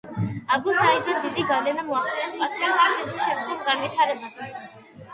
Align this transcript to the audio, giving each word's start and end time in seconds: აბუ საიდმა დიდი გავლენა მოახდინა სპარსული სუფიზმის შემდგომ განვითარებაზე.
აბუ 0.55 0.73
საიდმა 0.77 1.17
დიდი 1.25 1.45
გავლენა 1.51 1.85
მოახდინა 1.91 2.33
სპარსული 2.33 2.75
სუფიზმის 2.75 3.25
შემდგომ 3.29 3.65
განვითარებაზე. 3.73 4.53